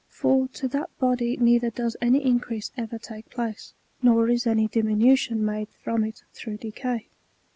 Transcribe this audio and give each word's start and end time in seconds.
For 0.09 0.47
to 0.53 0.67
that 0.69 0.89
body 0.97 1.37
neither 1.37 1.69
does 1.69 1.95
any 2.01 2.25
increase 2.25 2.71
ever 2.75 2.97
take 2.97 3.29
place, 3.29 3.73
nor 4.01 4.29
is 4.29 4.47
any 4.47 4.67
diminution 4.67 5.45
made 5.45 5.67
/ram 5.85 6.09
it 6.09 6.23
through 6.33 6.57
decay. 6.57 7.05